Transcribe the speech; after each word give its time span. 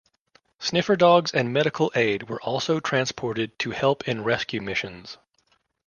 Sniffer 0.57 0.95
dogs 0.95 1.31
and 1.31 1.53
medical 1.53 1.91
aid 1.93 2.27
were 2.27 2.41
also 2.41 2.79
transported 2.79 3.59
to 3.59 3.69
help 3.69 4.07
in 4.07 4.23
rescue 4.23 4.59
missions. 4.59 5.19